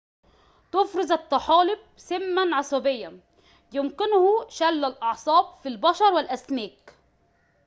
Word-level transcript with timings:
تفرز 0.71 1.11
الطحالب 1.11 1.79
سماً 1.97 2.55
عصبياً 2.55 3.19
يمكنه 3.73 4.49
شل 4.49 4.85
الأعصاب 4.85 5.55
في 5.57 5.69
البشر 5.69 6.13
والأسماك 6.13 6.93